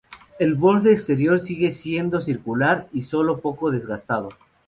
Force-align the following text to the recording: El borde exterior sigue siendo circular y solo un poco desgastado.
El 0.39 0.55
borde 0.55 0.93
exterior 0.93 1.39
sigue 1.39 1.69
siendo 1.69 2.21
circular 2.21 2.87
y 2.91 3.03
solo 3.03 3.35
un 3.35 3.39
poco 3.41 3.69
desgastado. 3.69 4.29